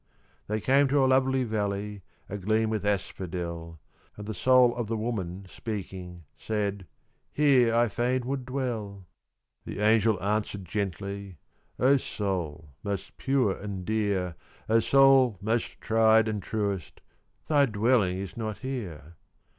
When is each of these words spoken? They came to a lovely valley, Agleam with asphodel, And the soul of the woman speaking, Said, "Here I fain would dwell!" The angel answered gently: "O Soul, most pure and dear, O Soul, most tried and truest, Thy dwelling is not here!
They 0.47 0.59
came 0.59 0.87
to 0.87 1.05
a 1.05 1.05
lovely 1.05 1.43
valley, 1.43 2.01
Agleam 2.27 2.71
with 2.71 2.83
asphodel, 2.87 3.79
And 4.17 4.25
the 4.25 4.33
soul 4.33 4.75
of 4.75 4.87
the 4.87 4.97
woman 4.97 5.45
speaking, 5.47 6.23
Said, 6.35 6.87
"Here 7.31 7.75
I 7.75 7.87
fain 7.87 8.25
would 8.25 8.43
dwell!" 8.47 9.05
The 9.63 9.79
angel 9.79 10.19
answered 10.23 10.65
gently: 10.65 11.37
"O 11.77 11.97
Soul, 11.97 12.73
most 12.81 13.15
pure 13.17 13.55
and 13.55 13.85
dear, 13.85 14.33
O 14.67 14.79
Soul, 14.79 15.37
most 15.39 15.79
tried 15.79 16.27
and 16.27 16.41
truest, 16.41 17.01
Thy 17.47 17.67
dwelling 17.67 18.17
is 18.17 18.35
not 18.35 18.57
here! 18.57 19.17